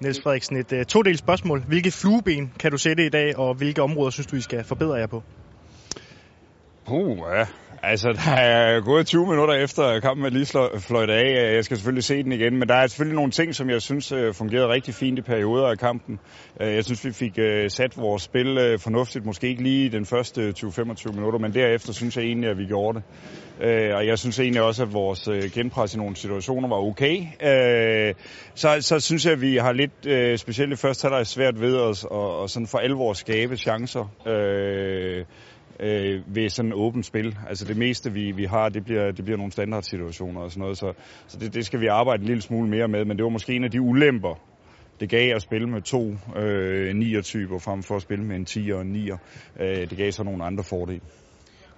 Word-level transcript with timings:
Niels 0.00 0.20
Frederiksen, 0.22 0.56
et 0.56 0.72
uh, 0.72 0.82
todelt 0.82 1.18
spørgsmål. 1.18 1.62
Hvilke 1.68 1.90
flueben 1.90 2.52
kan 2.58 2.70
du 2.70 2.78
sætte 2.78 3.06
i 3.06 3.08
dag, 3.08 3.38
og 3.38 3.54
hvilke 3.54 3.82
områder 3.82 4.10
synes 4.10 4.26
du, 4.26 4.36
I 4.36 4.40
skal 4.40 4.64
forbedre 4.64 4.94
jer 4.94 5.06
på? 5.06 5.22
Puh, 6.86 7.18
ja. 7.18 7.46
Altså, 7.88 8.12
der 8.12 8.32
er 8.32 8.80
gået 8.80 9.06
20 9.06 9.26
minutter 9.26 9.54
efter 9.54 10.00
kampen 10.00 10.26
er 10.26 10.30
lige 10.30 10.80
fløjt 10.80 11.10
af. 11.10 11.54
Jeg 11.54 11.64
skal 11.64 11.76
selvfølgelig 11.76 12.04
se 12.04 12.22
den 12.22 12.32
igen, 12.32 12.56
men 12.56 12.68
der 12.68 12.74
er 12.74 12.86
selvfølgelig 12.86 13.14
nogle 13.14 13.30
ting, 13.30 13.54
som 13.54 13.70
jeg 13.70 13.82
synes 13.82 14.12
øh, 14.12 14.34
fungerede 14.34 14.68
rigtig 14.68 14.94
fint 14.94 15.18
i 15.18 15.22
perioder 15.22 15.66
af 15.66 15.78
kampen. 15.78 16.18
Øh, 16.60 16.74
jeg 16.74 16.84
synes, 16.84 17.04
vi 17.04 17.12
fik 17.12 17.38
øh, 17.38 17.70
sat 17.70 17.96
vores 17.96 18.22
spil 18.22 18.78
fornuftigt, 18.78 19.24
måske 19.24 19.48
ikke 19.48 19.62
lige 19.62 19.90
den 19.90 20.06
første 20.06 20.54
20-25 20.58 21.12
minutter, 21.12 21.38
men 21.38 21.54
derefter 21.54 21.92
synes 21.92 22.16
jeg 22.16 22.24
egentlig, 22.24 22.50
at 22.50 22.58
vi 22.58 22.64
gjorde 22.64 22.98
det. 22.98 23.04
Og 23.94 24.06
jeg 24.06 24.18
synes 24.18 24.38
egentlig 24.38 24.62
også, 24.62 24.82
at 24.82 24.92
vores 24.92 25.28
genpres 25.54 25.94
i 25.94 25.98
nogle 25.98 26.16
situationer 26.16 26.68
var 26.68 26.76
okay. 26.76 27.22
Så, 28.54 28.76
så 28.80 29.00
synes 29.00 29.24
jeg, 29.24 29.32
at 29.32 29.40
vi 29.40 29.56
har 29.56 29.72
lidt, 29.72 30.40
specielt 30.40 30.72
i 30.72 30.76
første 30.76 31.04
halvleg, 31.04 31.26
svært 31.26 31.60
ved 31.60 31.76
os 31.76 32.04
og, 32.04 32.38
og 32.38 32.50
sådan 32.50 32.66
for 32.66 32.78
alvor 32.78 33.12
skabe 33.12 33.56
chancer 33.56 34.10
øh, 35.80 36.36
ved 36.36 36.48
sådan 36.48 36.72
åbent 36.74 37.06
spil. 37.06 37.38
Altså 37.48 37.64
det 37.64 37.76
meste, 37.76 38.12
vi, 38.12 38.32
vi 38.32 38.44
har, 38.44 38.68
det 38.68 38.84
bliver, 38.84 39.10
det 39.10 39.24
bliver 39.24 39.36
nogle 39.36 39.52
standardsituationer 39.52 40.40
og 40.40 40.50
sådan 40.50 40.60
noget, 40.60 40.78
så, 40.78 40.92
så 41.26 41.38
det, 41.38 41.54
det 41.54 41.66
skal 41.66 41.80
vi 41.80 41.86
arbejde 41.86 42.20
en 42.20 42.26
lille 42.26 42.42
smule 42.42 42.68
mere 42.68 42.88
med, 42.88 43.04
men 43.04 43.16
det 43.16 43.24
var 43.24 43.30
måske 43.30 43.52
en 43.52 43.64
af 43.64 43.70
de 43.70 43.80
ulemper, 43.80 44.40
det 45.00 45.08
gav 45.08 45.34
at 45.34 45.42
spille 45.42 45.68
med 45.68 45.82
to 45.82 46.14
øh, 46.36 46.94
nier-typer 46.94 47.58
frem 47.58 47.82
for 47.82 47.96
at 47.96 48.02
spille 48.02 48.24
med 48.24 48.36
en 48.36 48.44
10 48.44 48.70
og 48.70 48.82
en 48.82 48.96
9'er. 48.96 49.18
Øh, 49.60 49.90
det 49.90 49.96
gav 49.96 50.12
så 50.12 50.24
nogle 50.24 50.44
andre 50.44 50.64
fordele. 50.64 51.00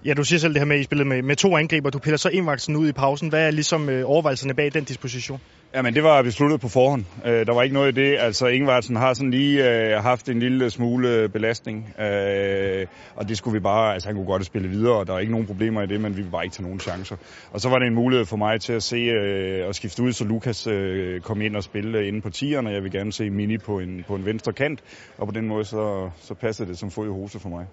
Ja, 0.04 0.14
du 0.14 0.24
siger 0.24 0.40
selv 0.40 0.54
det 0.54 0.60
her 0.60 0.66
med, 0.66 0.76
at 0.76 0.80
I 0.80 0.84
spillede 0.84 1.08
med, 1.08 1.22
med 1.22 1.36
to 1.36 1.56
angriber. 1.56 1.90
Du 1.90 1.98
piller 1.98 2.16
så 2.16 2.28
Ingvartsen 2.28 2.76
ud 2.76 2.88
i 2.88 2.92
pausen. 2.92 3.28
Hvad 3.28 3.46
er 3.46 3.50
ligesom 3.50 3.88
øh, 3.88 4.10
overvejelserne 4.10 4.54
bag 4.54 4.74
den 4.74 4.84
disposition? 4.84 5.40
Jamen, 5.74 5.94
det 5.94 6.02
var 6.02 6.22
besluttet 6.22 6.60
på 6.60 6.68
forhånd. 6.68 7.04
Øh, 7.24 7.46
der 7.46 7.54
var 7.54 7.62
ikke 7.62 7.74
noget 7.74 7.98
i 7.98 8.00
det. 8.00 8.16
Altså, 8.18 8.46
Ingvartsen 8.46 8.96
har 8.96 9.14
sådan 9.14 9.30
lige 9.30 9.70
øh, 9.70 10.02
haft 10.02 10.28
en 10.28 10.38
lille 10.38 10.70
smule 10.70 11.28
belastning, 11.28 11.94
øh, 12.00 12.86
og 13.16 13.28
det 13.28 13.38
skulle 13.38 13.54
vi 13.54 13.60
bare, 13.60 13.94
altså 13.94 14.08
han 14.08 14.16
kunne 14.16 14.26
godt 14.26 14.46
spille 14.46 14.68
videre, 14.68 14.94
og 14.94 15.06
der 15.06 15.14
er 15.14 15.18
ikke 15.18 15.32
nogen 15.32 15.46
problemer 15.46 15.82
i 15.82 15.86
det, 15.86 16.00
men 16.00 16.16
vi 16.16 16.22
vil 16.22 16.30
bare 16.30 16.44
ikke 16.44 16.54
tage 16.54 16.64
nogen 16.64 16.80
chancer. 16.80 17.16
Og 17.52 17.60
så 17.60 17.68
var 17.68 17.78
det 17.78 17.86
en 17.86 17.94
mulighed 17.94 18.26
for 18.26 18.36
mig 18.36 18.60
til 18.60 18.72
at 18.72 18.82
se 18.82 18.96
øh, 18.96 19.66
og 19.68 19.74
skifte 19.74 20.02
ud, 20.02 20.12
så 20.12 20.24
Lukas 20.24 20.66
øh, 20.66 21.20
kom 21.20 21.42
ind 21.42 21.56
og 21.56 21.62
spille 21.62 22.08
inde 22.08 22.20
på 22.20 22.30
tieren, 22.30 22.66
og 22.66 22.72
jeg 22.72 22.82
vil 22.82 22.92
gerne 22.92 23.12
se 23.12 23.30
Mini 23.30 23.58
på 23.58 23.78
en, 23.78 24.04
på 24.08 24.14
en 24.14 24.26
venstre 24.26 24.52
kant, 24.52 24.80
og 25.18 25.26
på 25.26 25.32
den 25.32 25.48
måde 25.48 25.64
så, 25.64 26.10
så 26.20 26.34
passede 26.34 26.68
det 26.68 26.78
som 26.78 26.90
fod 26.90 27.06
i 27.06 27.10
hose 27.10 27.40
for 27.40 27.48
mig. 27.48 27.66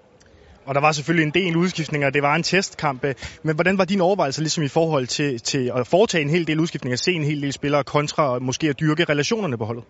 Og 0.65 0.75
der 0.75 0.81
var 0.81 0.91
selvfølgelig 0.91 1.25
en 1.25 1.33
del 1.33 1.55
udskiftninger, 1.57 2.09
det 2.09 2.21
var 2.21 2.35
en 2.35 2.43
testkamp. 2.43 3.05
Øh, 3.05 3.15
men 3.43 3.55
hvordan 3.55 3.77
var 3.77 3.85
din 3.85 4.01
overvejelse 4.01 4.41
ligesom 4.41 4.63
i 4.63 4.67
forhold 4.67 5.07
til, 5.07 5.39
til 5.39 5.71
at 5.75 5.87
foretage 5.87 6.21
en 6.21 6.29
hel 6.29 6.47
del 6.47 6.59
udskiftninger, 6.59 6.97
se 6.97 7.11
en 7.11 7.23
hel 7.23 7.41
del 7.41 7.53
spillere 7.53 7.83
kontra 7.83 8.33
og 8.33 8.43
måske 8.43 8.69
at 8.69 8.79
dyrke 8.79 9.03
relationerne 9.03 9.57
på 9.57 9.65
holdet? 9.65 9.83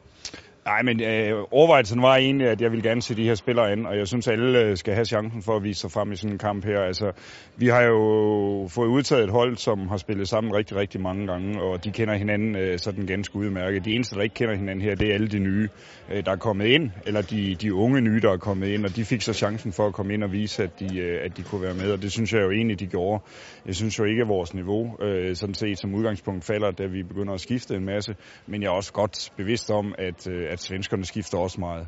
Nej, 0.66 0.81
men 0.81 1.02
øh, 1.02 1.44
overvejelsen 1.52 2.02
var 2.02 2.16
egentlig, 2.16 2.47
at 2.47 2.61
jeg 2.61 2.71
ville 2.71 2.89
gerne 2.89 3.02
se 3.02 3.16
de 3.16 3.23
her 3.23 3.35
spillere 3.35 3.71
an, 3.71 3.85
og 3.85 3.97
jeg 3.97 4.08
synes, 4.08 4.27
at 4.27 4.33
alle 4.33 4.61
øh, 4.61 4.77
skal 4.77 4.94
have 4.94 5.05
chancen 5.05 5.41
for 5.41 5.55
at 5.55 5.63
vise 5.63 5.81
sig 5.81 5.91
frem 5.91 6.11
i 6.11 6.16
sådan 6.16 6.31
en 6.31 6.38
kamp 6.38 6.66
her. 6.66 6.80
Altså, 6.80 7.11
vi 7.58 7.67
har 7.67 7.81
jo 7.81 8.67
fået 8.69 8.88
udtaget 8.88 9.23
et 9.23 9.30
hold, 9.30 9.58
som 9.58 9.88
har 9.88 9.97
spillet 9.97 10.27
sammen 10.27 10.55
rigtig, 10.55 10.77
rigtig 10.77 11.02
mange 11.02 11.27
gange, 11.27 11.61
og 11.61 11.83
de 11.83 11.91
kender 11.91 12.16
hinanden 12.16 12.55
øh, 12.55 12.80
sådan 12.80 13.05
ganske 13.05 13.36
udmærket. 13.36 13.86
De 13.86 13.95
eneste, 13.95 14.16
der 14.16 14.21
ikke 14.21 14.33
kender 14.33 14.55
hinanden 14.55 14.81
her, 14.81 14.95
det 14.95 15.09
er 15.09 15.13
alle 15.13 15.27
de 15.27 15.39
nye, 15.39 15.69
øh, 16.11 16.25
der 16.25 16.31
er 16.31 16.36
kommet 16.36 16.66
ind, 16.66 16.91
eller 17.05 17.21
de, 17.21 17.55
de 17.55 17.73
unge 17.73 18.02
nye, 18.02 18.21
der 18.21 18.31
er 18.31 18.38
kommet 18.38 18.67
ind, 18.67 18.86
og 18.86 18.95
de 18.95 19.05
fik 19.05 19.21
så 19.21 19.33
chancen 19.33 19.71
for 19.71 19.88
at 19.88 19.93
komme 19.93 20.13
ind 20.13 20.23
og 20.23 20.31
vise, 20.31 20.63
at 20.63 20.80
de, 20.80 20.99
øh, 20.99 21.25
at 21.25 21.38
de 21.38 21.43
kunne 21.43 21.61
være 21.61 21.73
med, 21.73 21.91
og 21.91 22.02
det 22.02 22.11
synes 22.11 22.33
jeg 22.33 22.41
jo 22.41 22.52
egentlig, 22.52 22.80
de 22.80 22.88
gjorde. 22.88 23.23
Jeg 23.66 23.75
synes 23.75 23.99
jo 23.99 24.03
ikke, 24.03 24.21
at 24.21 24.27
vores 24.27 24.53
niveau 24.53 25.03
øh, 25.03 25.36
sådan 25.36 25.55
set 25.55 25.77
som 25.77 25.95
udgangspunkt 25.95 26.45
falder, 26.45 26.71
da 26.71 26.86
vi 26.86 27.03
begynder 27.03 27.33
at 27.33 27.41
skifte 27.41 27.75
en 27.75 27.86
masse, 27.86 28.16
men 28.47 28.61
jeg 28.61 28.67
er 28.67 28.71
også 28.71 28.93
godt 28.93 29.31
bevidst 29.38 29.71
om, 29.71 29.95
at, 29.97 30.27
øh, 30.27 30.55
at 30.56 30.61
svenskerne 30.61 31.06
skifter 31.06 31.38
også 31.38 31.59
meget. 31.59 31.88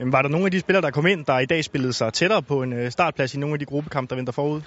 Jamen, 0.00 0.12
var 0.12 0.22
der 0.22 0.28
nogle 0.28 0.44
af 0.46 0.50
de 0.50 0.60
spillere, 0.60 0.82
der 0.82 0.90
kom 0.90 1.06
ind, 1.06 1.24
der 1.24 1.38
i 1.38 1.46
dag 1.46 1.64
spillede 1.64 1.92
sig 1.92 2.12
tættere 2.12 2.42
på 2.42 2.62
en 2.62 2.72
øh, 2.72 2.90
startplads 2.90 3.34
i 3.34 3.38
nogle 3.38 3.52
af 3.52 3.58
de 3.58 3.64
gruppekampe, 3.64 4.10
der 4.10 4.16
venter 4.16 4.32
forud? 4.32 4.60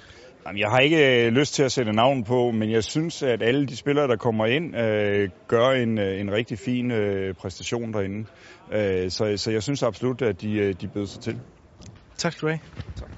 Jamen, 0.46 0.58
jeg 0.58 0.68
har 0.70 0.78
ikke 0.78 1.26
øh, 1.26 1.32
lyst 1.32 1.54
til 1.54 1.62
at 1.62 1.72
sætte 1.72 1.92
navn 1.92 2.24
på, 2.24 2.50
men 2.50 2.70
jeg 2.70 2.84
synes, 2.84 3.22
at 3.22 3.42
alle 3.42 3.66
de 3.66 3.76
spillere, 3.76 4.08
der 4.08 4.16
kommer 4.16 4.46
ind, 4.46 4.76
øh, 4.76 5.28
gør 5.48 5.70
en, 5.70 5.98
øh, 5.98 6.20
en 6.20 6.32
rigtig 6.32 6.58
fin 6.58 6.90
øh, 6.90 7.34
præstation 7.34 7.92
derinde. 7.92 8.26
Øh, 8.72 9.10
så, 9.10 9.36
så 9.36 9.50
jeg 9.50 9.62
synes 9.62 9.82
absolut, 9.82 10.22
at 10.22 10.42
de, 10.42 10.72
de 10.72 10.88
bød 10.88 11.06
sig 11.06 11.22
til. 11.22 11.40
Tak 12.16 12.32
skal 12.32 12.48
du 12.48 12.48
have. 12.48 12.60
Tak. 12.96 13.12